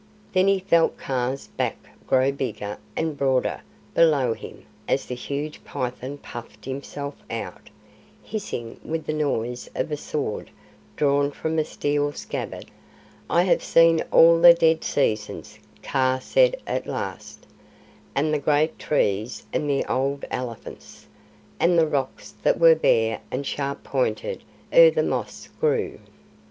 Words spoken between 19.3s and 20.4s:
and the old